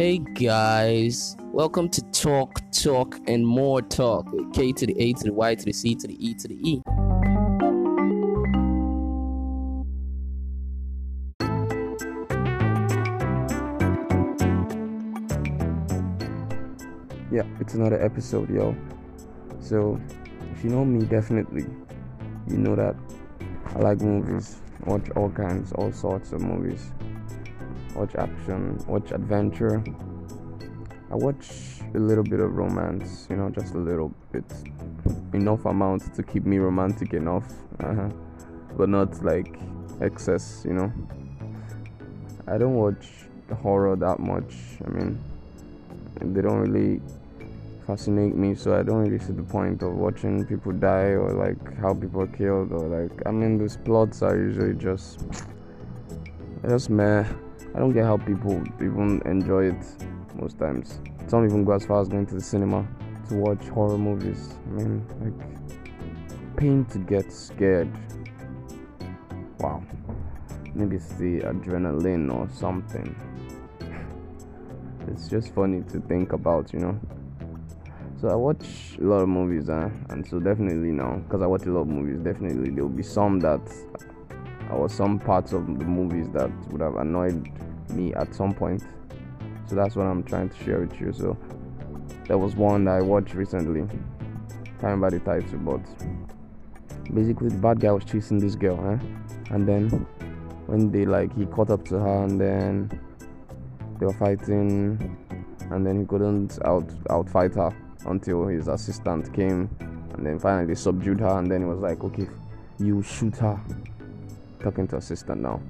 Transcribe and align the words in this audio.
Hey 0.00 0.16
guys, 0.16 1.36
welcome 1.52 1.86
to 1.90 2.00
Talk, 2.10 2.58
Talk, 2.72 3.18
and 3.26 3.46
More 3.46 3.82
Talk. 3.82 4.26
K 4.54 4.72
to 4.72 4.86
the 4.86 4.98
A 4.98 5.12
to 5.12 5.24
the 5.24 5.32
Y 5.34 5.54
to 5.54 5.64
the 5.66 5.74
C 5.74 5.94
to 5.94 6.06
the 6.06 6.26
E 6.26 6.32
to 6.32 6.48
the 6.48 6.54
E. 6.54 6.80
Yeah, 17.30 17.42
it's 17.60 17.74
another 17.74 18.02
episode, 18.02 18.48
yo. 18.48 18.74
So, 19.60 20.00
if 20.50 20.64
you 20.64 20.70
know 20.70 20.86
me, 20.86 21.04
definitely, 21.04 21.66
you 22.48 22.56
know 22.56 22.74
that 22.74 22.96
I 23.76 23.80
like 23.80 24.00
movies, 24.00 24.62
watch 24.86 25.10
all 25.14 25.28
kinds, 25.28 25.72
all 25.72 25.92
sorts 25.92 26.32
of 26.32 26.40
movies, 26.40 26.90
watch 27.94 28.14
action, 28.14 28.78
watch 28.86 29.12
adventure. 29.12 29.82
I 31.10 31.16
watch 31.16 31.80
a 31.94 31.98
little 31.98 32.24
bit 32.24 32.40
of 32.40 32.56
romance, 32.56 33.26
you 33.30 33.36
know, 33.36 33.50
just 33.50 33.74
a 33.74 33.78
little 33.78 34.12
bit, 34.32 34.44
enough 35.32 35.64
amount 35.64 36.14
to 36.14 36.22
keep 36.22 36.44
me 36.44 36.58
romantic 36.58 37.14
enough, 37.14 37.52
uh-huh. 37.80 38.10
but 38.76 38.88
not 38.88 39.24
like 39.24 39.58
excess, 40.00 40.62
you 40.64 40.72
know. 40.72 40.92
I 42.46 42.58
don't 42.58 42.74
watch 42.74 43.08
the 43.48 43.54
horror 43.54 43.96
that 43.96 44.20
much. 44.20 44.54
I 44.86 44.90
mean, 44.90 45.18
they 46.20 46.42
don't 46.42 46.60
really 46.60 47.00
fascinate 47.90 48.36
me 48.36 48.54
so 48.54 48.78
i 48.78 48.82
don't 48.82 49.02
really 49.04 49.18
see 49.18 49.32
the 49.32 49.42
point 49.42 49.82
of 49.82 49.92
watching 49.94 50.44
people 50.46 50.70
die 50.70 51.12
or 51.22 51.32
like 51.32 51.76
how 51.78 51.92
people 51.92 52.20
are 52.20 52.32
killed 52.38 52.70
or 52.72 52.86
like 52.86 53.26
i 53.26 53.30
mean 53.30 53.58
those 53.58 53.76
plots 53.78 54.22
are 54.22 54.36
usually 54.36 54.74
just 54.74 55.24
just 56.68 56.88
meh 56.88 57.24
i 57.74 57.78
don't 57.78 57.92
get 57.92 58.04
how 58.04 58.16
people 58.16 58.62
even 58.80 59.22
enjoy 59.24 59.64
it 59.66 59.84
most 60.40 60.58
times. 60.58 61.00
Some 61.26 61.44
even 61.44 61.64
go 61.64 61.72
as 61.72 61.84
far 61.84 62.00
as 62.00 62.08
going 62.08 62.26
to 62.26 62.34
the 62.34 62.40
cinema 62.40 62.86
to 63.28 63.34
watch 63.36 63.68
horror 63.68 63.98
movies. 63.98 64.54
I 64.66 64.70
mean 64.70 65.06
like 65.20 66.56
pain 66.56 66.84
to 66.86 66.98
get 66.98 67.32
scared. 67.32 67.90
Wow. 69.58 69.82
Maybe 70.74 70.96
it's 70.96 71.12
the 71.14 71.40
adrenaline 71.40 72.32
or 72.32 72.48
something. 72.50 73.14
It's 75.08 75.28
just 75.28 75.54
funny 75.54 75.82
to 75.92 76.00
think 76.00 76.32
about 76.32 76.72
you 76.72 76.80
know? 76.80 77.00
So 78.20 78.28
I 78.28 78.34
watch 78.34 78.98
a 79.00 79.04
lot 79.04 79.22
of 79.22 79.28
movies, 79.30 79.70
uh, 79.70 79.88
and 80.10 80.26
so 80.26 80.40
definitely 80.40 80.92
now, 80.92 81.16
because 81.24 81.40
I 81.40 81.46
watch 81.46 81.64
a 81.64 81.70
lot 81.70 81.80
of 81.80 81.88
movies, 81.88 82.18
definitely 82.22 82.68
there 82.68 82.84
will 82.84 82.90
be 82.90 83.02
some 83.02 83.40
that, 83.40 83.62
or 84.70 84.90
some 84.90 85.18
parts 85.18 85.54
of 85.54 85.66
the 85.66 85.86
movies 85.86 86.28
that 86.34 86.50
would 86.68 86.82
have 86.82 86.96
annoyed 86.96 87.50
me 87.92 88.14
at 88.14 88.34
some 88.34 88.52
point. 88.52 88.82
So 89.66 89.76
that's 89.76 89.96
what 89.96 90.06
I'm 90.06 90.22
trying 90.22 90.48
to 90.48 90.64
share 90.64 90.80
with 90.80 91.00
you. 91.00 91.12
So 91.12 91.36
there 92.26 92.38
was 92.38 92.56
one 92.56 92.84
that 92.84 92.96
I 92.96 93.02
watched 93.02 93.34
recently. 93.34 93.80
Can't 94.80 94.82
remember 94.82 95.10
the 95.10 95.20
title, 95.20 95.58
but 95.58 97.14
basically 97.14 97.50
the 97.50 97.58
bad 97.58 97.80
guy 97.80 97.92
was 97.92 98.04
chasing 98.04 98.38
this 98.38 98.54
girl, 98.54 98.76
huh? 98.76 98.98
and 99.50 99.66
then 99.66 99.88
when 100.66 100.90
they 100.90 101.04
like 101.04 101.34
he 101.36 101.46
caught 101.46 101.70
up 101.70 101.84
to 101.86 101.98
her, 101.98 102.24
and 102.24 102.40
then 102.40 102.90
they 103.98 104.06
were 104.06 104.12
fighting, 104.12 105.16
and 105.70 105.86
then 105.86 106.00
he 106.00 106.06
couldn't 106.06 106.58
out 106.64 106.88
out 107.10 107.28
fight 107.28 107.54
her 107.54 107.74
until 108.06 108.46
his 108.46 108.68
assistant 108.68 109.32
came 109.34 109.68
and 110.14 110.26
then 110.26 110.38
finally 110.38 110.74
subdued 110.74 111.20
her 111.20 111.38
and 111.38 111.50
then 111.50 111.60
he 111.60 111.66
was 111.66 111.78
like 111.78 112.02
okay 112.02 112.28
you 112.78 113.02
shoot 113.02 113.36
her 113.36 113.60
talking 114.60 114.86
to 114.86 114.96
assistant 114.96 115.40
now 115.40 115.60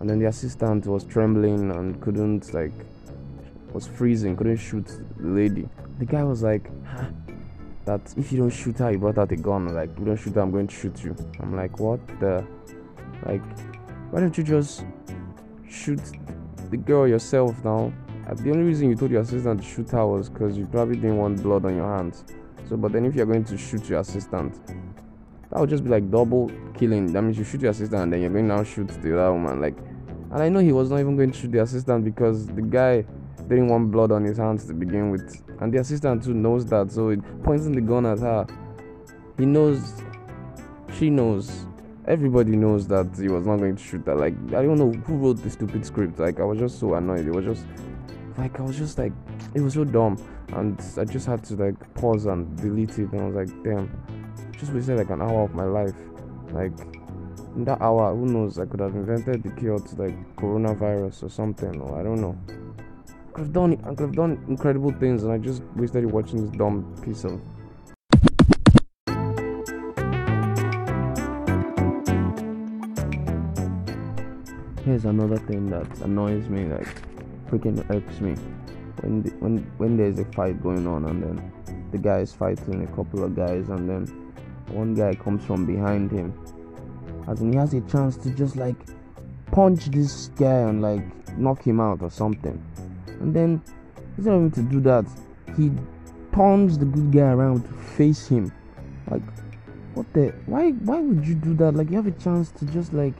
and 0.00 0.08
then 0.08 0.18
the 0.18 0.26
assistant 0.26 0.86
was 0.86 1.04
trembling 1.04 1.70
and 1.72 2.00
couldn't 2.00 2.52
like 2.54 2.72
was 3.72 3.86
freezing 3.86 4.36
couldn't 4.36 4.56
shoot 4.56 4.86
the 5.18 5.28
lady 5.28 5.68
the 5.98 6.04
guy 6.04 6.24
was 6.24 6.42
like 6.42 6.70
huh? 6.86 7.06
that 7.84 8.00
if 8.16 8.32
you 8.32 8.38
don't 8.38 8.50
shoot 8.50 8.76
her 8.78 8.90
he 8.90 8.96
brought 8.96 9.18
out 9.18 9.30
a 9.32 9.36
gun 9.36 9.66
like 9.74 9.90
you 9.98 10.04
don't 10.04 10.16
shoot 10.16 10.34
her 10.34 10.40
i'm 10.40 10.50
going 10.50 10.66
to 10.66 10.74
shoot 10.74 11.04
you 11.04 11.14
i'm 11.40 11.54
like 11.54 11.78
what 11.78 12.00
the 12.20 12.44
like 13.26 13.42
why 14.10 14.20
don't 14.20 14.36
you 14.38 14.44
just 14.44 14.84
shoot 15.68 16.00
the 16.70 16.76
girl 16.76 17.06
yourself 17.06 17.54
now 17.64 17.92
uh, 18.28 18.34
the 18.34 18.50
only 18.50 18.64
reason 18.64 18.90
you 18.90 18.94
told 18.94 19.10
your 19.10 19.22
assistant 19.22 19.62
to 19.62 19.66
shoot 19.66 19.88
her 19.90 20.06
was 20.06 20.28
because 20.28 20.58
you 20.58 20.66
probably 20.66 20.96
didn't 20.96 21.16
want 21.16 21.42
blood 21.42 21.64
on 21.64 21.74
your 21.74 21.96
hands. 21.96 22.24
So, 22.68 22.76
but 22.76 22.92
then 22.92 23.06
if 23.06 23.14
you're 23.14 23.24
going 23.24 23.44
to 23.44 23.56
shoot 23.56 23.88
your 23.88 24.00
assistant, 24.00 24.60
that 25.50 25.58
would 25.58 25.70
just 25.70 25.84
be 25.84 25.90
like 25.90 26.10
double 26.10 26.50
killing. 26.74 27.12
That 27.12 27.22
means 27.22 27.38
you 27.38 27.44
shoot 27.44 27.60
your 27.60 27.70
assistant 27.70 28.02
and 28.02 28.12
then 28.12 28.20
you're 28.20 28.30
going 28.30 28.48
to 28.48 28.56
now 28.56 28.64
shoot 28.64 28.88
the 28.88 29.18
other 29.18 29.32
woman. 29.32 29.60
Like, 29.60 29.76
and 30.30 30.42
I 30.42 30.48
know 30.48 30.60
he 30.60 30.72
was 30.72 30.90
not 30.90 31.00
even 31.00 31.16
going 31.16 31.32
to 31.32 31.38
shoot 31.38 31.52
the 31.52 31.62
assistant 31.62 32.04
because 32.04 32.46
the 32.46 32.62
guy 32.62 33.04
didn't 33.48 33.68
want 33.68 33.90
blood 33.90 34.12
on 34.12 34.24
his 34.24 34.36
hands 34.36 34.66
to 34.66 34.74
begin 34.74 35.10
with, 35.10 35.42
and 35.60 35.72
the 35.72 35.78
assistant 35.78 36.22
too 36.22 36.34
knows 36.34 36.66
that. 36.66 36.92
So, 36.92 37.08
it 37.08 37.20
pointing 37.42 37.72
the 37.72 37.80
gun 37.80 38.04
at 38.04 38.18
her, 38.18 38.46
he 39.38 39.46
knows, 39.46 39.94
she 40.98 41.08
knows, 41.08 41.66
everybody 42.06 42.56
knows 42.56 42.86
that 42.88 43.06
he 43.18 43.28
was 43.28 43.46
not 43.46 43.56
going 43.56 43.76
to 43.76 43.82
shoot 43.82 44.04
her. 44.04 44.14
Like, 44.14 44.34
I 44.48 44.62
don't 44.62 44.76
know 44.76 44.92
who 44.92 45.16
wrote 45.16 45.42
the 45.42 45.48
stupid 45.48 45.86
script. 45.86 46.18
Like, 46.18 46.40
I 46.40 46.44
was 46.44 46.58
just 46.58 46.78
so 46.78 46.92
annoyed. 46.92 47.26
It 47.26 47.30
was 47.30 47.46
just 47.46 47.64
like 48.38 48.58
I 48.60 48.62
was 48.62 48.78
just 48.78 48.98
like 48.98 49.12
it 49.54 49.60
was 49.60 49.74
so 49.74 49.84
dumb 49.84 50.16
and 50.52 50.80
I 50.96 51.04
just 51.04 51.26
had 51.26 51.42
to 51.44 51.56
like 51.56 51.94
pause 51.94 52.26
and 52.26 52.56
delete 52.56 52.98
it 52.98 53.10
and 53.12 53.20
I 53.20 53.24
was 53.26 53.34
like 53.34 53.64
damn 53.64 53.90
just 54.58 54.72
wasted 54.72 54.98
like 54.98 55.10
an 55.10 55.22
hour 55.22 55.44
of 55.44 55.54
my 55.54 55.64
life. 55.64 55.94
Like 56.50 56.72
in 57.54 57.64
that 57.64 57.80
hour 57.80 58.14
who 58.14 58.26
knows? 58.26 58.58
I 58.58 58.66
could 58.66 58.80
have 58.80 58.94
invented 58.94 59.44
the 59.44 59.50
cure 59.50 59.78
to 59.78 60.02
like 60.02 60.36
coronavirus 60.36 61.22
or 61.22 61.30
something 61.30 61.80
or 61.80 61.98
I 61.98 62.02
don't 62.02 62.20
know. 62.20 62.36
I 62.48 63.32
could 63.32 63.44
have 63.44 63.52
done 63.52 63.80
I 63.84 63.90
could 63.90 64.00
have 64.00 64.16
done 64.16 64.44
incredible 64.48 64.90
things 64.92 65.22
and 65.22 65.32
I 65.32 65.38
just 65.38 65.62
wasted 65.76 66.04
it 66.04 66.06
watching 66.06 66.44
this 66.44 66.56
dumb 66.56 66.92
piece 67.04 67.24
of 67.24 67.40
Here's 74.84 75.04
another 75.04 75.36
thing 75.36 75.66
that 75.66 75.86
annoys 76.00 76.48
me 76.48 76.64
like 76.64 76.88
freaking 77.48 77.88
irks 77.94 78.20
me. 78.20 78.34
When 79.02 79.22
the, 79.22 79.30
when 79.38 79.58
when 79.76 79.96
there's 79.96 80.18
a 80.18 80.24
fight 80.32 80.60
going 80.60 80.88
on 80.88 81.04
and 81.04 81.22
then 81.22 81.52
the 81.92 81.98
guy 81.98 82.18
is 82.18 82.32
fighting 82.32 82.82
a 82.82 82.96
couple 82.96 83.22
of 83.22 83.36
guys 83.36 83.68
and 83.68 83.88
then 83.88 84.27
one 84.70 84.94
guy 84.94 85.14
comes 85.14 85.44
from 85.44 85.66
behind 85.66 86.10
him 86.10 86.32
as 87.28 87.40
in 87.40 87.52
he 87.52 87.58
has 87.58 87.74
a 87.74 87.80
chance 87.82 88.16
to 88.16 88.30
just 88.30 88.56
like 88.56 88.76
punch 89.50 89.86
this 89.86 90.28
guy 90.36 90.60
and 90.68 90.82
like 90.82 91.02
knock 91.38 91.62
him 91.62 91.80
out 91.80 92.02
or 92.02 92.10
something 92.10 92.62
and 93.20 93.34
then 93.34 93.62
instead 94.16 94.34
of 94.34 94.40
him 94.42 94.50
to 94.50 94.62
do 94.62 94.80
that 94.80 95.04
he 95.56 95.70
turns 96.34 96.78
the 96.78 96.84
good 96.84 97.10
guy 97.10 97.30
around 97.32 97.62
to 97.62 97.72
face 97.72 98.28
him 98.28 98.52
like 99.10 99.22
what 99.94 100.12
the 100.12 100.28
why 100.46 100.70
why 100.70 101.00
would 101.00 101.26
you 101.26 101.34
do 101.34 101.54
that 101.54 101.74
like 101.74 101.90
you 101.90 101.96
have 101.96 102.06
a 102.06 102.22
chance 102.22 102.50
to 102.50 102.64
just 102.66 102.92
like 102.92 103.14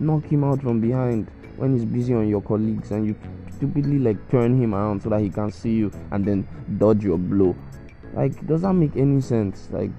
knock 0.00 0.24
him 0.24 0.42
out 0.42 0.60
from 0.60 0.80
behind 0.80 1.30
when 1.56 1.74
he's 1.74 1.84
busy 1.84 2.14
on 2.14 2.28
your 2.28 2.42
colleagues 2.42 2.90
and 2.90 3.06
you 3.06 3.14
stupidly 3.56 3.98
like 3.98 4.28
turn 4.30 4.60
him 4.60 4.74
around 4.74 5.02
so 5.02 5.08
that 5.08 5.20
he 5.20 5.30
can 5.30 5.50
see 5.50 5.72
you 5.72 5.90
and 6.10 6.24
then 6.24 6.46
dodge 6.78 7.04
your 7.04 7.18
blow. 7.18 7.56
Like, 8.12 8.46
does 8.46 8.62
that 8.62 8.72
make 8.74 8.96
any 8.96 9.20
sense? 9.20 9.68
Like, 9.70 9.90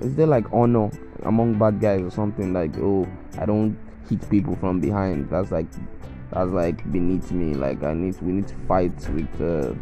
is 0.00 0.14
there 0.14 0.26
like 0.26 0.44
honor 0.52 0.90
among 1.22 1.58
bad 1.58 1.80
guys 1.80 2.02
or 2.02 2.10
something? 2.10 2.52
Like, 2.52 2.76
oh, 2.78 3.06
I 3.38 3.46
don't 3.46 3.78
hit 4.08 4.28
people 4.30 4.56
from 4.56 4.80
behind. 4.80 5.30
That's 5.30 5.50
like, 5.50 5.66
that's 6.30 6.50
like 6.50 6.90
beneath 6.92 7.30
me. 7.32 7.54
Like, 7.54 7.82
I 7.82 7.94
need, 7.94 8.20
we 8.20 8.32
need 8.32 8.48
to 8.48 8.56
fight 8.66 8.94
with 9.10 9.40
uh, 9.40 9.74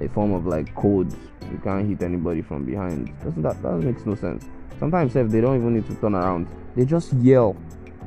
a 0.00 0.08
form 0.08 0.32
of 0.32 0.46
like 0.46 0.74
code. 0.74 1.12
You 1.50 1.58
can't 1.62 1.88
hit 1.88 2.02
anybody 2.02 2.42
from 2.42 2.64
behind. 2.64 3.12
Doesn't 3.22 3.42
that 3.42 3.60
that 3.62 3.78
makes 3.78 4.06
no 4.06 4.14
sense? 4.14 4.46
Sometimes 4.78 5.14
if 5.16 5.28
they 5.30 5.40
don't 5.40 5.56
even 5.56 5.74
need 5.74 5.86
to 5.86 5.94
turn 5.96 6.14
around, 6.14 6.48
they 6.74 6.84
just 6.84 7.12
yell. 7.14 7.56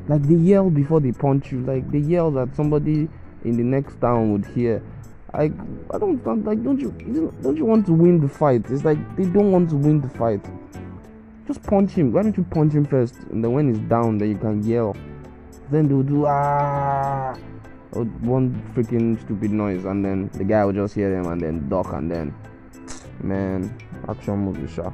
Like 0.08 0.24
they 0.24 0.36
yell 0.36 0.70
before 0.70 1.00
they 1.00 1.12
punch 1.12 1.52
you. 1.52 1.62
Like 1.62 1.90
they 1.92 2.00
yell 2.00 2.32
that 2.32 2.56
somebody 2.56 3.08
in 3.44 3.58
the 3.58 3.64
next 3.64 4.00
town 4.02 4.32
would 4.34 4.46
hear. 4.46 4.82
Like 5.34 5.52
I 5.92 5.98
don't 5.98 6.46
like 6.46 6.64
don't 6.64 6.80
you 6.80 6.92
don't 7.42 7.58
you 7.58 7.66
want 7.66 7.86
to 7.88 7.94
win 7.94 8.20
the 8.20 8.30
fight? 8.30 8.66
It's 8.70 8.84
like 8.84 8.98
they 9.16 9.26
don't 9.26 9.52
want 9.52 9.70
to 9.70 9.76
win 9.76 10.02
the 10.02 10.10
fight. 10.10 10.44
Just 11.48 11.62
punch 11.64 11.92
him. 11.92 12.12
Why 12.12 12.24
don't 12.24 12.36
you 12.36 12.44
punch 12.44 12.74
him 12.74 12.86
first? 12.86 13.16
And 13.32 13.44
then 13.44 13.52
when 13.52 13.68
he's 13.68 13.84
down, 13.90 14.18
then 14.18 14.30
you 14.30 14.38
can 14.38 14.64
yell. 14.64 14.96
Then 15.70 15.88
they'll 15.88 16.04
do 16.04 16.26
ah 16.28 17.36
one 17.94 18.62
freaking 18.76 19.20
stupid 19.22 19.52
noise, 19.52 19.86
and 19.86 20.04
then 20.04 20.30
the 20.34 20.44
guy 20.44 20.66
will 20.66 20.74
just 20.74 20.96
hear 20.96 21.12
them 21.12 21.32
and 21.32 21.42
then 21.42 21.70
duck, 21.70 21.94
and 21.94 22.12
then 22.12 22.34
man, 23.22 23.78
action 24.08 24.38
movie 24.38 24.68
shot. 24.68 24.94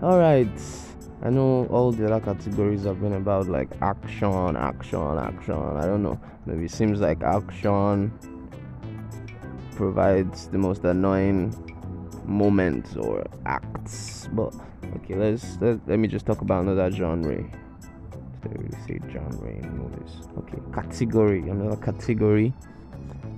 all 0.00 0.18
right 0.18 0.77
i 1.22 1.30
know 1.30 1.66
all 1.66 1.92
the 1.92 2.06
other 2.06 2.24
categories 2.24 2.84
have 2.84 3.00
been 3.00 3.14
about 3.14 3.48
like 3.48 3.70
action 3.82 4.56
action 4.56 5.18
action 5.18 5.54
i 5.54 5.84
don't 5.84 6.02
know 6.02 6.18
maybe 6.46 6.64
it 6.64 6.70
seems 6.70 7.00
like 7.00 7.22
action 7.22 8.12
provides 9.78 10.48
the 10.48 10.58
most 10.58 10.82
annoying 10.82 11.54
moments 12.26 12.96
or 12.96 13.24
acts. 13.46 14.28
But 14.32 14.52
okay, 14.96 15.14
let's 15.14 15.56
let, 15.60 15.86
let 15.88 15.98
me 15.98 16.08
just 16.08 16.26
talk 16.26 16.40
about 16.42 16.64
another 16.64 16.90
genre. 16.90 17.36
They 18.42 18.50
really 18.50 18.76
say 18.86 19.00
genre 19.10 19.50
in 19.50 19.78
movies. 19.78 20.28
Okay, 20.38 20.58
category, 20.74 21.48
another 21.48 21.76
category. 21.76 22.52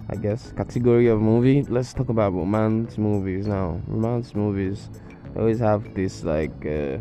I 0.09 0.17
guess 0.17 0.53
category 0.53 1.09
of 1.09 1.21
movie. 1.21 1.62
Let's 1.62 1.93
talk 1.93 2.09
about 2.09 2.32
romance 2.32 2.99
movies 2.99 3.47
now. 3.47 3.81
Romance 3.87 4.35
movies 4.35 4.88
always 5.37 5.61
have 5.61 5.94
this 5.94 6.25
like 6.25 6.67
uh, 6.67 6.99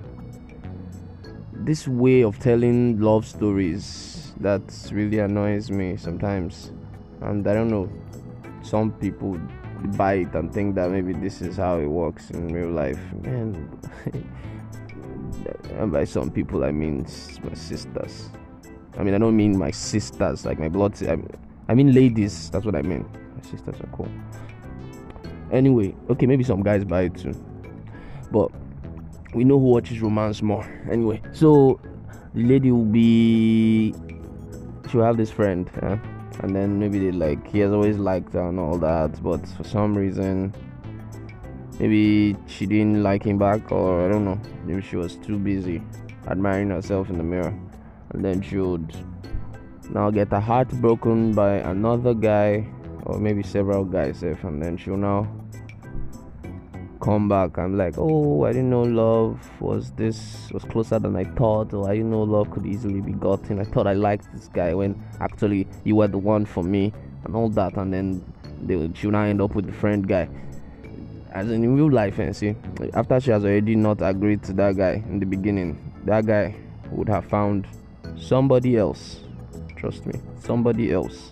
this 1.66 1.88
way 1.88 2.24
of 2.24 2.40
telling 2.40 3.00
love 3.00 3.26
stories 3.26 4.34
that 4.40 4.62
really 4.92 5.20
annoys 5.20 5.70
me 5.70 5.98
sometimes, 5.98 6.72
and 7.22 7.46
I 7.48 7.54
don't 7.54 7.70
know. 7.70 7.90
Some 8.62 8.92
people 8.94 9.40
buy 9.98 10.14
it 10.14 10.34
and 10.36 10.54
think 10.54 10.76
that 10.76 10.92
maybe 10.92 11.14
this 11.14 11.42
is 11.42 11.58
how 11.58 11.80
it 11.80 11.88
works 11.88 12.30
in 12.32 12.48
real 12.54 12.70
life. 12.70 13.00
Man, 13.14 13.70
and 15.78 15.92
by 15.92 16.04
some 16.04 16.30
people 16.32 16.64
I 16.64 16.72
mean 16.72 17.06
my 17.44 17.54
sisters. 17.54 18.30
I 18.98 19.04
mean 19.04 19.14
I 19.14 19.18
don't 19.18 19.36
mean 19.36 19.58
my 19.58 19.72
sisters 19.72 20.46
like 20.46 20.60
my 20.60 20.70
blood. 20.70 21.02
I 21.08 21.16
mean, 21.16 21.30
I 21.68 21.76
mean 21.76 21.94
ladies. 21.94 22.50
That's 22.50 22.66
what 22.66 22.76
I 22.76 22.82
mean. 22.82 23.06
My 23.36 23.50
sisters 23.50 23.80
are 23.82 23.90
cool. 23.96 24.10
Anyway, 25.52 25.96
okay, 26.10 26.26
maybe 26.26 26.44
some 26.44 26.62
guys 26.62 26.84
buy 26.84 27.04
it 27.04 27.16
too, 27.16 27.34
but 28.32 28.52
we 29.34 29.44
know 29.44 29.60
who 29.60 29.66
watches 29.66 30.02
romance 30.02 30.42
more. 30.42 30.66
Anyway, 30.90 31.22
so 31.34 31.80
the 32.34 32.44
lady 32.44 32.72
will 32.72 32.86
be 32.86 33.94
she'll 34.90 35.04
have 35.04 35.18
this 35.18 35.31
friend, 35.31 35.70
and 36.42 36.56
then 36.56 36.80
maybe 36.80 37.00
they 37.00 37.12
like 37.12 37.48
he 37.48 37.60
has 37.60 37.72
always 37.72 37.98
liked 37.98 38.34
her 38.34 38.48
and 38.48 38.60
all 38.60 38.78
that, 38.78 39.22
but 39.24 39.46
for 39.50 39.64
some 39.64 39.96
reason 39.96 40.54
maybe 41.80 42.36
she 42.48 42.66
didn't 42.66 43.02
like 43.02 43.24
him 43.24 43.38
back 43.38 43.72
or 43.72 44.06
I 44.06 44.10
don't 44.10 44.26
know. 44.26 44.40
Maybe 44.66 44.81
she 44.81 44.98
was 44.98 45.16
too 45.16 45.38
busy 45.40 45.81
admiring 46.28 46.70
herself 46.70 47.10
in 47.10 47.18
the 47.18 47.24
mirror. 47.24 47.58
And 48.12 48.24
then 48.24 48.42
she 48.42 48.58
would 48.58 48.96
now 49.90 50.12
get 50.12 50.30
her 50.30 50.40
heart 50.40 50.70
broken 50.81 51.34
by 51.34 51.56
another 51.56 52.14
guy 52.14 52.68
or 53.04 53.20
maybe 53.20 53.44
several 53.44 53.86
guys 53.86 54.24
if 54.24 54.44
and 54.44 54.62
then 54.62 54.78
she'll 54.78 54.98
now 54.98 55.28
come 57.00 57.30
back 57.30 57.57
I'm 57.57 57.78
like, 57.78 57.96
oh, 57.98 58.46
I 58.46 58.51
didn't 58.51 58.69
know 58.69 58.84
love 58.84 59.62
was 59.62 59.92
this 59.92 60.50
was 60.51 60.63
closer 60.63 61.00
than 61.00 61.16
I 61.16 61.24
thought, 61.24 61.74
or 61.74 61.90
I 61.90 61.96
didn't 61.96 62.12
know 62.12 62.24
love 62.24 62.51
could 62.51 62.66
easily 62.66 63.01
be 63.01 63.13
gotten. 63.13 63.60
I 63.60 63.63
thought 63.63 63.88
I 63.88 63.94
liked 63.94 64.31
this 64.34 64.48
guy 64.48 64.74
when 64.74 65.01
actually 65.19 65.68
you 65.84 65.96
were 65.96 66.07
the 66.07 66.18
one 66.18 66.46
for 66.46 66.63
me, 66.63 66.94
and 67.25 67.36
all 67.36 67.50
that. 67.50 67.78
And 67.78 67.94
then 67.94 68.34
they 68.62 68.90
she'll 68.94 69.12
now 69.12 69.24
end 69.24 69.42
up 69.42 69.56
with 69.56 69.66
the 69.66 69.74
friend 69.74 70.07
guy. 70.07 70.30
As 71.31 71.51
in, 71.51 71.63
in 71.63 71.75
real 71.75 71.92
life, 71.92 72.18
and 72.18 72.30
eh, 72.30 72.34
see, 72.34 72.56
after 72.94 73.19
she 73.19 73.31
has 73.31 73.45
already 73.45 73.75
not 73.75 74.02
agreed 74.02 74.44
to 74.44 74.54
that 74.54 74.78
guy 74.78 75.04
in 75.07 75.19
the 75.19 75.25
beginning, 75.25 75.94
that 76.06 76.25
guy 76.25 76.56
would 76.92 77.07
have 77.07 77.25
found 77.25 77.68
somebody 78.18 78.78
else. 78.78 79.19
Trust 79.75 80.06
me, 80.06 80.19
somebody 80.40 80.92
else 80.92 81.31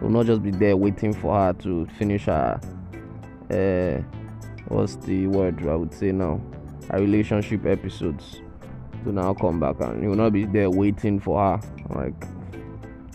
will 0.00 0.10
not 0.10 0.26
just 0.26 0.42
be 0.42 0.50
there 0.50 0.76
waiting 0.76 1.12
for 1.12 1.34
her 1.34 1.52
to 1.54 1.86
finish 1.98 2.24
her. 2.24 2.60
Uh, 3.50 4.17
what's 4.68 4.96
the 4.96 5.26
word 5.26 5.66
I 5.66 5.74
would 5.74 5.92
say 5.92 6.12
now? 6.12 6.40
Our 6.90 7.00
relationship 7.00 7.66
episodes 7.66 8.40
to 9.04 9.12
now 9.12 9.34
come 9.34 9.60
back 9.60 9.80
and 9.80 10.02
you 10.02 10.10
will 10.10 10.16
not 10.16 10.32
be 10.32 10.44
there 10.44 10.70
waiting 10.70 11.20
for 11.20 11.38
her. 11.38 11.60
Like 11.90 12.14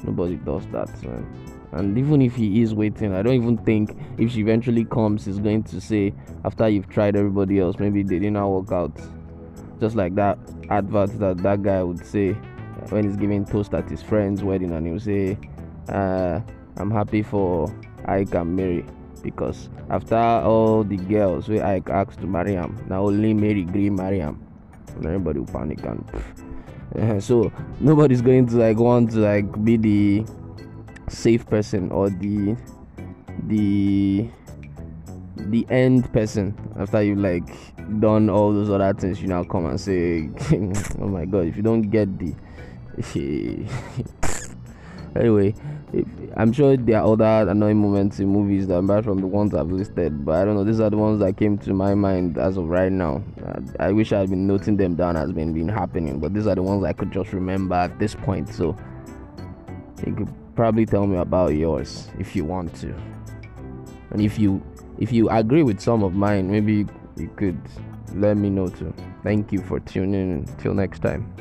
nobody 0.03 0.35
does 0.35 0.65
that, 0.67 0.89
man. 1.03 1.25
And 1.71 1.97
even 1.97 2.21
if 2.21 2.35
he 2.35 2.61
is 2.61 2.75
waiting, 2.75 3.15
I 3.15 3.23
don't 3.23 3.33
even 3.33 3.57
think 3.57 3.97
if 4.19 4.31
she 4.31 4.41
eventually 4.41 4.85
comes, 4.85 5.25
he's 5.25 5.39
going 5.39 5.63
to 5.63 5.81
say 5.81 6.13
after 6.45 6.69
you've 6.69 6.87
tried 6.87 7.15
everybody 7.15 7.59
else, 7.59 7.77
maybe 7.79 8.03
they 8.03 8.19
did 8.19 8.33
not 8.33 8.49
work 8.49 8.71
out. 8.71 8.95
Just 9.79 9.95
like 9.95 10.13
that 10.15 10.37
advert 10.69 11.17
that 11.19 11.37
that 11.39 11.63
guy 11.63 11.81
would 11.81 12.05
say 12.05 12.33
when 12.89 13.05
he's 13.05 13.17
giving 13.17 13.43
toast 13.43 13.73
at 13.73 13.89
his 13.89 14.03
friend's 14.03 14.43
wedding, 14.43 14.71
and 14.71 14.85
he'll 14.85 14.99
say, 14.99 15.37
uh, 15.89 16.39
"I'm 16.77 16.91
happy 16.91 17.23
for 17.23 17.73
Ike 18.05 18.35
and 18.35 18.55
Mary." 18.55 18.85
Because 19.23 19.69
after 19.89 20.15
all 20.15 20.83
the 20.83 20.97
girls 20.97 21.47
wey 21.49 21.61
I 21.61 21.81
asked 21.89 22.19
to 22.19 22.27
marry 22.27 22.55
am 22.55 22.77
na 22.87 22.99
only 23.01 23.33
mary 23.33 23.63
gree 23.63 23.89
marry 23.89 24.21
am. 24.21 24.39
And 24.95 25.05
everybody 25.07 25.39
will 25.39 25.47
panic 25.47 25.79
and 25.83 27.23
so 27.23 27.51
nobody's 27.79 28.21
going 28.21 28.45
to 28.47 28.57
like 28.57 28.77
want 28.77 29.11
to 29.11 29.19
like 29.19 29.63
be 29.63 29.77
the 29.77 30.25
safe 31.09 31.45
person 31.47 31.89
or 31.91 32.09
the 32.09 32.55
the 33.47 34.29
the 35.35 35.65
end 35.69 36.11
person 36.13 36.53
after 36.77 37.01
you 37.01 37.15
like 37.15 37.47
done 37.99 38.29
all 38.29 38.53
those 38.53 38.69
other 38.69 38.93
things. 38.93 39.21
You 39.21 39.27
now 39.27 39.43
come 39.43 39.65
and 39.65 39.79
say 39.79 40.29
oh 41.01 41.07
my 41.07 41.25
god 41.25 41.47
if 41.47 41.57
you 41.57 41.63
don't 41.63 41.83
get 41.89 42.19
the 42.19 42.35
anyway 45.15 45.53
i'm 46.37 46.51
sure 46.51 46.75
there 46.75 46.99
are 46.99 47.13
other 47.13 47.51
annoying 47.51 47.77
moments 47.77 48.19
in 48.19 48.27
movies 48.27 48.67
that 48.67 48.77
apart 48.77 49.03
from 49.03 49.19
the 49.19 49.27
ones 49.27 49.53
i've 49.53 49.71
listed 49.71 50.25
but 50.25 50.35
i 50.35 50.45
don't 50.45 50.55
know 50.55 50.63
these 50.63 50.79
are 50.79 50.89
the 50.89 50.97
ones 50.97 51.19
that 51.19 51.37
came 51.37 51.57
to 51.57 51.73
my 51.73 51.93
mind 51.93 52.37
as 52.37 52.57
of 52.57 52.67
right 52.67 52.91
now. 52.91 53.23
I, 53.79 53.87
I 53.87 53.91
wish 53.91 54.11
i 54.11 54.19
had 54.19 54.29
been 54.29 54.47
noting 54.47 54.77
them 54.77 54.95
down 54.95 55.15
as 55.15 55.31
been 55.31 55.53
been 55.53 55.69
happening 55.69 56.19
but 56.19 56.33
these 56.33 56.47
are 56.47 56.55
the 56.55 56.63
ones 56.63 56.83
i 56.83 56.93
could 56.93 57.11
just 57.11 57.31
remember 57.31 57.75
at 57.75 57.99
this 57.99 58.15
point 58.15 58.49
so 58.49 58.75
you 60.05 60.15
could 60.15 60.33
probably 60.55 60.85
tell 60.85 61.07
me 61.07 61.17
about 61.17 61.55
yours 61.55 62.09
if 62.19 62.35
you 62.35 62.45
want 62.45 62.73
to. 62.75 62.93
And 64.11 64.21
if 64.21 64.37
you 64.37 64.61
if 64.99 65.11
you 65.11 65.29
agree 65.29 65.63
with 65.63 65.79
some 65.79 66.03
of 66.03 66.13
mine 66.13 66.51
maybe 66.51 66.85
you 67.17 67.29
could 67.35 67.59
let 68.13 68.37
me 68.37 68.49
know 68.49 68.67
too. 68.67 68.93
Thank 69.23 69.51
you 69.51 69.61
for 69.61 69.79
tuning 69.79 70.31
in. 70.31 70.45
Till 70.57 70.73
next 70.73 70.99
time 70.99 71.33